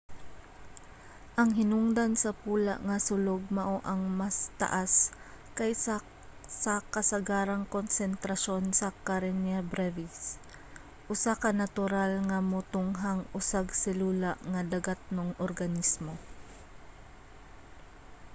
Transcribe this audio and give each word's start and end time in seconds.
ang 1.39 1.49
hinungdan 1.59 2.11
sa 2.23 2.31
pula 2.43 2.75
nga 2.87 2.97
sulog 3.07 3.41
mao 3.57 3.75
ang 3.91 4.01
mas 4.19 4.37
taas 4.61 4.93
kaysa 5.57 5.95
sa 6.63 6.73
kasagarang 6.95 7.63
konsentrasyon 7.75 8.63
sa 8.79 8.87
karenia 9.07 9.59
brevis 9.73 10.17
usa 11.13 11.33
ka 11.43 11.49
natural 11.61 12.11
nga 12.29 12.39
motunghang 12.53 13.21
usag-selula 13.39 14.31
nga 14.51 14.61
dagatnong 14.73 15.31
organismo 15.47 16.13